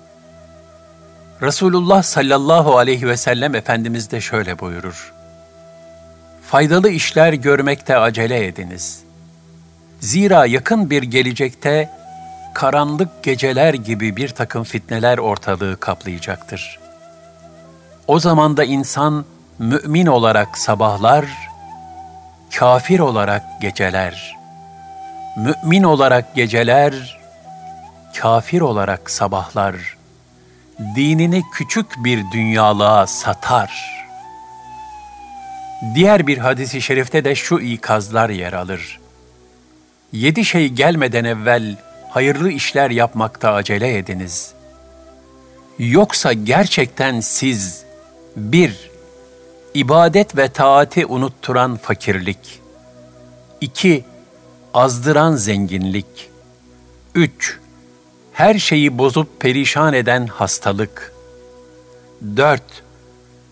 Resulullah 1.42 2.04
sallallahu 2.04 2.78
aleyhi 2.78 3.08
ve 3.08 3.18
sellem 3.18 3.56
Efendimiz 3.56 4.12
de 4.12 4.22
şöyle 4.22 4.60
buyurur. 4.60 5.15
Faydalı 6.56 6.90
işler 6.90 7.34
görmekte 7.34 7.98
acele 7.98 8.46
ediniz. 8.46 9.04
Zira 10.00 10.46
yakın 10.46 10.90
bir 10.90 11.04
gelecekte 11.04 11.90
karanlık 12.54 13.24
geceler 13.24 13.74
gibi 13.74 14.16
bir 14.16 14.30
takım 14.30 14.64
fitneler 14.64 15.18
ortalığı 15.18 15.80
kaplayacaktır. 15.80 16.80
O 18.08 18.20
zaman 18.20 18.58
da 18.58 18.64
insan 18.64 19.26
mümin 19.60 20.06
olarak 20.06 20.58
sabahlar, 20.58 21.26
kafir 22.56 23.00
olarak 23.00 23.44
geceler. 23.62 24.36
Mümin 25.38 25.84
olarak 25.84 26.36
geceler, 26.36 27.20
kafir 28.18 28.62
olarak 28.62 29.10
sabahlar. 29.10 29.76
Dinini 30.96 31.44
küçük 31.54 32.04
bir 32.04 32.32
dünyalığa 32.32 33.08
satar. 33.08 33.95
Diğer 35.96 36.28
bir 36.28 36.38
hadisi 36.38 36.82
şerifte 36.82 37.24
de 37.24 37.36
şu 37.36 37.60
ikazlar 37.60 38.30
yer 38.30 38.54
alır. 38.54 39.00
Yedi 40.12 40.46
şey 40.46 40.70
gelmeden 40.70 41.24
evvel 41.24 41.76
hayırlı 42.10 42.52
işler 42.52 42.90
yapmakta 42.90 43.54
acele 43.54 43.98
ediniz. 43.98 44.54
Yoksa 45.80 46.34
gerçekten 46.34 47.20
siz 47.20 47.84
bir, 48.36 48.92
ibadet 49.74 50.38
ve 50.38 50.50
taati 50.50 51.06
unutturan 51.06 51.78
fakirlik. 51.78 52.62
2. 53.62 54.06
Azdıran 54.74 55.36
zenginlik. 55.36 56.30
3. 57.16 57.60
Her 58.34 58.60
şeyi 58.60 58.98
bozup 58.98 59.40
perişan 59.40 59.94
eden 59.94 60.28
hastalık. 60.28 61.14
4. 62.38 62.85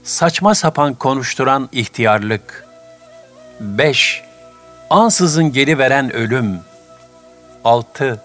Saçma 0.04 0.56
sapan 0.56 0.94
konuşturan 0.94 1.70
ihtiyarlık. 1.72 2.66
5. 3.60 4.24
Ansızın 4.90 5.52
geri 5.52 5.78
veren 5.78 6.14
ölüm. 6.14 6.60
6. 7.64 8.22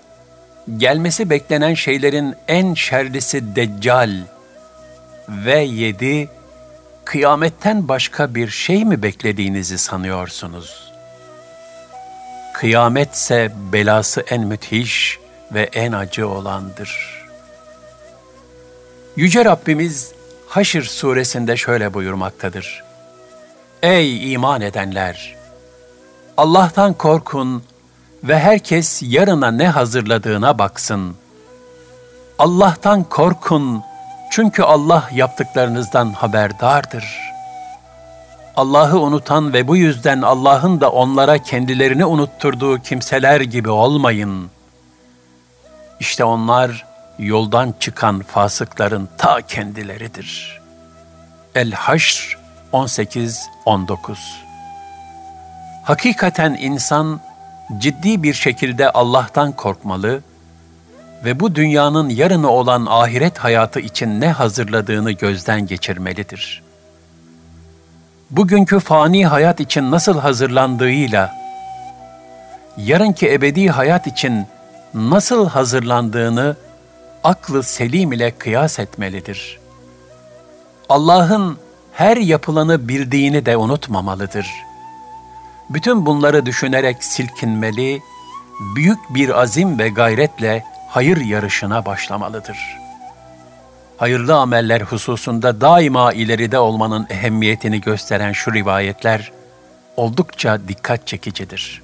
Gelmesi 0.76 1.30
beklenen 1.30 1.74
şeylerin 1.74 2.34
en 2.48 2.74
şerlisi 2.74 3.56
deccal. 3.56 4.10
Ve 5.28 5.58
7 5.58 6.28
kıyametten 7.04 7.88
başka 7.88 8.34
bir 8.34 8.48
şey 8.48 8.84
mi 8.84 9.02
beklediğinizi 9.02 9.78
sanıyorsunuz? 9.78 10.92
Kıyametse 12.54 13.52
belası 13.72 14.24
en 14.30 14.42
müthiş 14.42 15.18
ve 15.52 15.62
en 15.72 15.92
acı 15.92 16.28
olandır. 16.28 17.24
Yüce 19.16 19.44
Rabbimiz 19.44 20.17
Haşr 20.48 20.82
suresinde 20.82 21.56
şöyle 21.56 21.94
buyurmaktadır. 21.94 22.84
Ey 23.82 24.32
iman 24.32 24.60
edenler! 24.60 25.36
Allah'tan 26.36 26.94
korkun 26.94 27.62
ve 28.24 28.38
herkes 28.38 29.02
yarına 29.02 29.50
ne 29.50 29.68
hazırladığına 29.68 30.58
baksın. 30.58 31.16
Allah'tan 32.38 33.04
korkun 33.04 33.82
çünkü 34.30 34.62
Allah 34.62 35.10
yaptıklarınızdan 35.14 36.12
haberdardır. 36.12 37.04
Allah'ı 38.56 39.00
unutan 39.00 39.52
ve 39.52 39.68
bu 39.68 39.76
yüzden 39.76 40.22
Allah'ın 40.22 40.80
da 40.80 40.90
onlara 40.90 41.38
kendilerini 41.38 42.04
unutturduğu 42.04 42.78
kimseler 42.78 43.40
gibi 43.40 43.70
olmayın. 43.70 44.50
İşte 46.00 46.24
onlar 46.24 46.87
yoldan 47.18 47.74
çıkan 47.80 48.20
fasıkların 48.20 49.08
ta 49.18 49.40
kendileridir. 49.40 50.60
El-Haşr 51.54 52.38
18-19 52.72 54.16
Hakikaten 55.84 56.56
insan 56.60 57.20
ciddi 57.78 58.22
bir 58.22 58.34
şekilde 58.34 58.90
Allah'tan 58.90 59.52
korkmalı 59.52 60.20
ve 61.24 61.40
bu 61.40 61.54
dünyanın 61.54 62.08
yarını 62.08 62.50
olan 62.50 62.86
ahiret 62.86 63.38
hayatı 63.38 63.80
için 63.80 64.20
ne 64.20 64.32
hazırladığını 64.32 65.12
gözden 65.12 65.66
geçirmelidir. 65.66 66.62
Bugünkü 68.30 68.80
fani 68.80 69.26
hayat 69.26 69.60
için 69.60 69.90
nasıl 69.90 70.18
hazırlandığıyla, 70.18 71.34
yarınki 72.76 73.32
ebedi 73.32 73.68
hayat 73.68 74.06
için 74.06 74.46
nasıl 74.94 75.48
hazırlandığını 75.48 76.56
aklı 77.24 77.62
selim 77.62 78.12
ile 78.12 78.30
kıyas 78.30 78.78
etmelidir. 78.78 79.58
Allah'ın 80.88 81.58
her 81.92 82.16
yapılanı 82.16 82.88
bildiğini 82.88 83.46
de 83.46 83.56
unutmamalıdır.'' 83.56 84.68
Bütün 85.70 86.06
bunları 86.06 86.46
düşünerek 86.46 87.04
silkinmeli, 87.04 88.02
büyük 88.76 88.98
bir 89.14 89.40
azim 89.40 89.78
ve 89.78 89.88
gayretle 89.88 90.64
hayır 90.88 91.16
yarışına 91.16 91.86
başlamalıdır. 91.86 92.58
Hayırlı 93.96 94.34
ameller 94.34 94.80
hususunda 94.80 95.60
daima 95.60 96.12
ileride 96.12 96.58
olmanın 96.58 97.06
ehemmiyetini 97.10 97.80
gösteren 97.80 98.32
şu 98.32 98.54
rivayetler 98.54 99.32
oldukça 99.96 100.68
dikkat 100.68 101.06
çekicidir. 101.06 101.82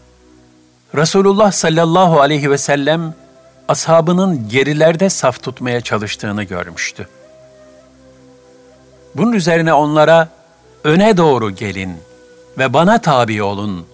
Resulullah 0.95 1.53
sallallahu 1.53 2.21
aleyhi 2.21 2.51
ve 2.51 2.59
sellem 2.59 3.15
ashabının 3.69 4.49
gerilerde 4.49 5.11
saf 5.11 5.43
tutmaya 5.43 5.81
çalıştığını 5.81 6.43
görmüştü. 6.43 7.09
Bunun 9.15 9.33
üzerine 9.33 9.73
onlara 9.73 10.29
öne 10.85 11.17
doğru 11.17 11.51
gelin.'' 11.51 12.15
ve 12.59 12.73
bana 12.73 13.01
tabi 13.01 13.43
olun. 13.43 13.87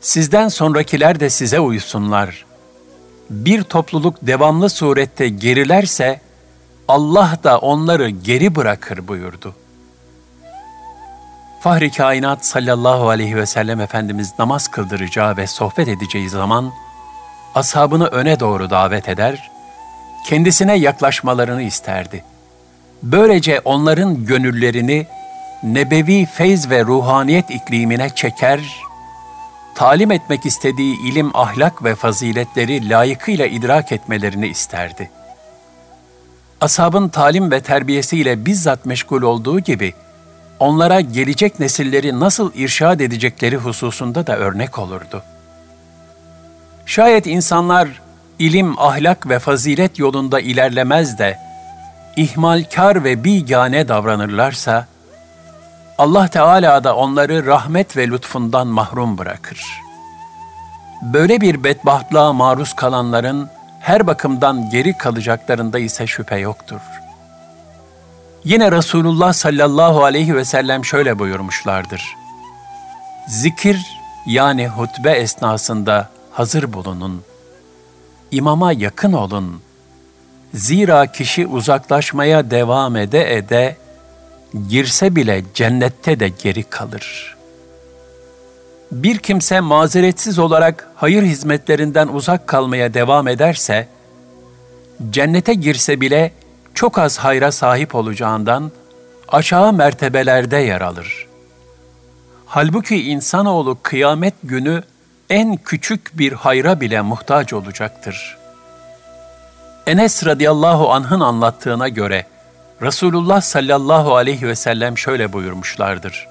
Sizden 0.00 0.48
sonrakiler 0.48 1.20
de 1.20 1.30
size 1.30 1.60
uysunlar. 1.60 2.44
Bir 3.30 3.62
topluluk 3.62 4.16
devamlı 4.22 4.70
surette 4.70 5.28
gerilerse 5.28 6.20
Allah 6.88 7.38
da 7.44 7.58
onları 7.58 8.08
geri 8.08 8.54
bırakır 8.54 9.08
buyurdu. 9.08 9.54
Fahri 11.60 11.90
kainat 11.90 12.46
sallallahu 12.46 13.08
aleyhi 13.08 13.36
ve 13.36 13.46
sellem 13.46 13.80
Efendimiz 13.80 14.32
namaz 14.38 14.68
kıldıracağı 14.68 15.36
ve 15.36 15.46
sohbet 15.46 15.88
edeceği 15.88 16.30
zaman 16.30 16.72
ashabını 17.54 18.06
öne 18.06 18.40
doğru 18.40 18.70
davet 18.70 19.08
eder, 19.08 19.50
kendisine 20.26 20.74
yaklaşmalarını 20.76 21.62
isterdi. 21.62 22.24
Böylece 23.02 23.60
onların 23.64 24.26
gönüllerini 24.26 25.06
nebevi 25.62 26.26
feyz 26.26 26.70
ve 26.70 26.84
ruhaniyet 26.84 27.50
iklimine 27.50 28.10
çeker, 28.10 28.60
talim 29.74 30.10
etmek 30.10 30.46
istediği 30.46 31.00
ilim, 31.00 31.36
ahlak 31.36 31.84
ve 31.84 31.94
faziletleri 31.94 32.88
layıkıyla 32.88 33.46
idrak 33.46 33.92
etmelerini 33.92 34.48
isterdi. 34.48 35.10
Ashabın 36.60 37.08
talim 37.08 37.50
ve 37.50 37.60
terbiyesiyle 37.60 38.46
bizzat 38.46 38.86
meşgul 38.86 39.22
olduğu 39.22 39.60
gibi, 39.60 39.94
onlara 40.58 41.00
gelecek 41.00 41.60
nesilleri 41.60 42.20
nasıl 42.20 42.52
irşad 42.54 43.00
edecekleri 43.00 43.56
hususunda 43.56 44.26
da 44.26 44.36
örnek 44.36 44.78
olurdu. 44.78 45.22
Şayet 46.92 47.26
insanlar 47.26 47.88
ilim, 48.38 48.78
ahlak 48.78 49.28
ve 49.28 49.38
fazilet 49.38 49.98
yolunda 49.98 50.40
ilerlemez 50.40 51.18
de, 51.18 51.38
ihmalkar 52.16 53.04
ve 53.04 53.24
bigane 53.24 53.88
davranırlarsa, 53.88 54.86
Allah 55.98 56.28
Teala 56.28 56.84
da 56.84 56.96
onları 56.96 57.46
rahmet 57.46 57.96
ve 57.96 58.08
lütfundan 58.08 58.66
mahrum 58.66 59.18
bırakır. 59.18 59.66
Böyle 61.02 61.40
bir 61.40 61.64
bedbahtlığa 61.64 62.32
maruz 62.32 62.74
kalanların 62.74 63.48
her 63.80 64.06
bakımdan 64.06 64.70
geri 64.70 64.98
kalacaklarında 64.98 65.78
ise 65.78 66.06
şüphe 66.06 66.36
yoktur. 66.36 66.80
Yine 68.44 68.72
Resulullah 68.72 69.32
sallallahu 69.32 70.04
aleyhi 70.04 70.36
ve 70.36 70.44
sellem 70.44 70.84
şöyle 70.84 71.18
buyurmuşlardır. 71.18 72.16
Zikir 73.28 73.86
yani 74.26 74.68
hutbe 74.68 75.10
esnasında 75.10 76.08
hazır 76.32 76.72
bulunun. 76.72 77.22
İmama 78.30 78.72
yakın 78.72 79.12
olun. 79.12 79.60
Zira 80.54 81.12
kişi 81.12 81.46
uzaklaşmaya 81.46 82.50
devam 82.50 82.96
ede 82.96 83.36
ede 83.36 83.76
girse 84.68 85.16
bile 85.16 85.42
cennette 85.54 86.20
de 86.20 86.28
geri 86.28 86.62
kalır. 86.62 87.36
Bir 88.92 89.18
kimse 89.18 89.60
mazeretsiz 89.60 90.38
olarak 90.38 90.90
hayır 90.94 91.22
hizmetlerinden 91.22 92.08
uzak 92.08 92.46
kalmaya 92.46 92.94
devam 92.94 93.28
ederse, 93.28 93.88
cennete 95.10 95.54
girse 95.54 96.00
bile 96.00 96.32
çok 96.74 96.98
az 96.98 97.18
hayra 97.18 97.52
sahip 97.52 97.94
olacağından 97.94 98.70
aşağı 99.28 99.72
mertebelerde 99.72 100.56
yer 100.56 100.80
alır. 100.80 101.26
Halbuki 102.46 103.02
insanoğlu 103.02 103.78
kıyamet 103.82 104.34
günü 104.42 104.82
en 105.32 105.56
küçük 105.56 106.18
bir 106.18 106.32
hayra 106.32 106.80
bile 106.80 107.00
muhtaç 107.00 107.52
olacaktır. 107.52 108.38
Enes 109.86 110.26
radıyallahu 110.26 110.92
anh'ın 110.92 111.20
anlattığına 111.20 111.88
göre, 111.88 112.26
Resulullah 112.82 113.40
sallallahu 113.40 114.16
aleyhi 114.16 114.48
ve 114.48 114.54
sellem 114.54 114.98
şöyle 114.98 115.32
buyurmuşlardır. 115.32 116.28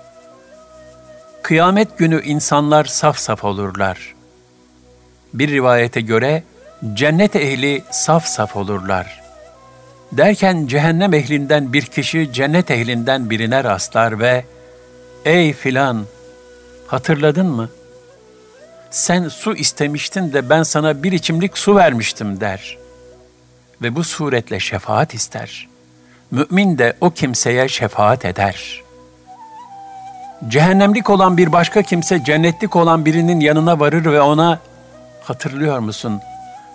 Kıyamet 1.41 1.97
günü 1.97 2.23
insanlar 2.23 2.85
saf 2.85 3.17
saf 3.17 3.43
olurlar. 3.43 4.15
Bir 5.33 5.51
rivayete 5.51 6.01
göre 6.01 6.43
cennet 6.93 7.35
ehli 7.35 7.83
saf 7.91 8.25
saf 8.25 8.55
olurlar. 8.55 9.21
Derken 10.11 10.67
cehennem 10.67 11.13
ehlinden 11.13 11.73
bir 11.73 11.85
kişi 11.85 12.33
cennet 12.33 12.71
ehlinden 12.71 13.29
birine 13.29 13.63
rastlar 13.63 14.19
ve 14.19 14.45
''Ey 15.25 15.53
filan, 15.53 16.05
hatırladın 16.87 17.47
mı? 17.47 17.69
Sen 18.91 19.27
su 19.27 19.55
istemiştin 19.55 20.33
de 20.33 20.49
ben 20.49 20.63
sana 20.63 21.03
bir 21.03 21.11
içimlik 21.11 21.57
su 21.57 21.75
vermiştim.'' 21.75 22.41
der. 22.41 22.77
Ve 23.81 23.95
bu 23.95 24.03
suretle 24.03 24.59
şefaat 24.59 25.13
ister.'' 25.13 25.71
mümin 26.31 26.77
de 26.77 26.93
o 27.01 27.09
kimseye 27.09 27.67
şefaat 27.67 28.25
eder. 28.25 28.81
Cehennemlik 30.47 31.09
olan 31.09 31.37
bir 31.37 31.51
başka 31.51 31.81
kimse 31.81 32.23
cennetlik 32.23 32.75
olan 32.75 33.05
birinin 33.05 33.39
yanına 33.39 33.79
varır 33.79 34.05
ve 34.05 34.21
ona 34.21 34.59
hatırlıyor 35.23 35.79
musun? 35.79 36.21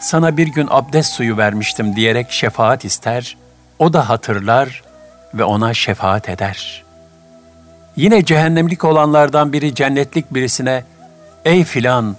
Sana 0.01 0.37
bir 0.37 0.47
gün 0.47 0.69
abdest 0.71 1.13
suyu 1.13 1.37
vermiştim 1.37 1.97
diyerek 1.97 2.31
şefaat 2.31 2.85
ister. 2.85 3.37
O 3.79 3.93
da 3.93 4.09
hatırlar 4.09 4.83
ve 5.35 5.45
ona 5.45 5.75
şefaat 5.75 6.29
eder. 6.29 6.85
Yine 7.97 8.25
cehennemlik 8.25 8.85
olanlardan 8.85 9.53
biri 9.53 9.75
cennetlik 9.75 10.35
birisine 10.35 10.85
Ey 11.47 11.65
filan 11.65 12.17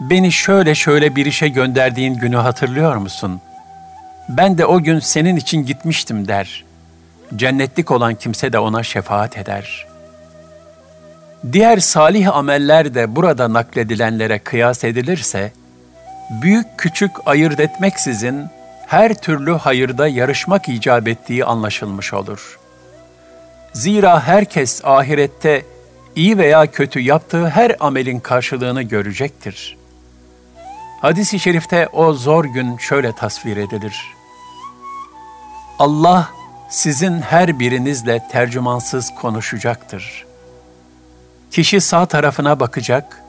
beni 0.00 0.32
şöyle 0.32 0.74
şöyle 0.74 1.16
bir 1.16 1.26
işe 1.26 1.48
gönderdiğin 1.48 2.14
günü 2.14 2.36
hatırlıyor 2.36 2.96
musun?'' 2.96 3.40
ben 4.28 4.58
de 4.58 4.66
o 4.66 4.82
gün 4.82 4.98
senin 4.98 5.36
için 5.36 5.66
gitmiştim 5.66 6.28
der. 6.28 6.64
Cennetlik 7.36 7.90
olan 7.90 8.14
kimse 8.14 8.52
de 8.52 8.58
ona 8.58 8.82
şefaat 8.82 9.38
eder. 9.38 9.86
Diğer 11.52 11.78
salih 11.78 12.36
ameller 12.36 12.94
de 12.94 13.16
burada 13.16 13.52
nakledilenlere 13.52 14.38
kıyas 14.38 14.84
edilirse, 14.84 15.52
büyük 16.30 16.66
küçük 16.78 17.10
ayırt 17.26 17.60
etmeksizin 17.60 18.46
her 18.86 19.14
türlü 19.14 19.52
hayırda 19.52 20.08
yarışmak 20.08 20.68
icap 20.68 21.08
ettiği 21.08 21.44
anlaşılmış 21.44 22.14
olur. 22.14 22.58
Zira 23.72 24.20
herkes 24.26 24.84
ahirette 24.84 25.62
iyi 26.16 26.38
veya 26.38 26.66
kötü 26.66 27.00
yaptığı 27.00 27.48
her 27.48 27.76
amelin 27.80 28.20
karşılığını 28.20 28.82
görecektir.'' 28.82 29.84
Hadis-i 31.04 31.40
şerifte 31.40 31.88
o 31.92 32.12
zor 32.12 32.44
gün 32.44 32.76
şöyle 32.76 33.12
tasvir 33.12 33.56
edilir. 33.56 34.14
Allah 35.78 36.30
sizin 36.70 37.20
her 37.20 37.58
birinizle 37.58 38.28
tercümansız 38.32 39.14
konuşacaktır. 39.14 40.24
Kişi 41.50 41.80
sağ 41.80 42.06
tarafına 42.06 42.60
bakacak, 42.60 43.22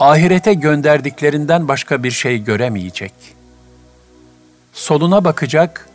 ahirete 0.00 0.54
gönderdiklerinden 0.54 1.68
başka 1.68 2.02
bir 2.02 2.10
şey 2.10 2.44
göremeyecek. 2.44 3.12
Soluna 4.72 5.24
bakacak, 5.24 5.88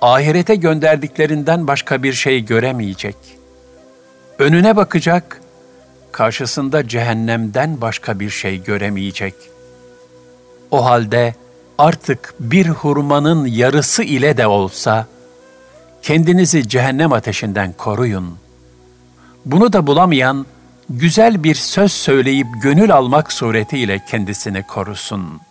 ahirete 0.00 0.54
gönderdiklerinden 0.54 1.66
başka 1.66 2.02
bir 2.02 2.12
şey 2.12 2.44
göremeyecek. 2.44 3.16
Önüne 4.40 4.76
bakacak, 4.76 5.40
karşısında 6.12 6.88
cehennemden 6.88 7.80
başka 7.80 8.20
bir 8.20 8.30
şey 8.30 8.62
göremeyecek. 8.62 9.34
O 10.70 10.84
halde 10.84 11.34
artık 11.78 12.34
bir 12.40 12.68
hurmanın 12.68 13.46
yarısı 13.46 14.02
ile 14.02 14.36
de 14.36 14.46
olsa 14.46 15.06
kendinizi 16.02 16.68
cehennem 16.68 17.12
ateşinden 17.12 17.72
koruyun. 17.72 18.36
Bunu 19.44 19.72
da 19.72 19.86
bulamayan 19.86 20.46
güzel 20.90 21.44
bir 21.44 21.54
söz 21.54 21.92
söyleyip 21.92 22.46
gönül 22.62 22.94
almak 22.94 23.32
suretiyle 23.32 24.04
kendisini 24.08 24.62
korusun.'' 24.62 25.49